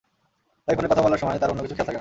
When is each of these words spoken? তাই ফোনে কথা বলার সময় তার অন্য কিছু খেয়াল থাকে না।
তাই 0.67 0.73
ফোনে 0.75 0.87
কথা 0.87 1.01
বলার 1.01 1.17
সময় 1.17 1.37
তার 1.37 1.49
অন্য 1.49 1.61
কিছু 1.61 1.75
খেয়াল 1.75 1.79
থাকে 1.79 1.85
না। 1.85 1.89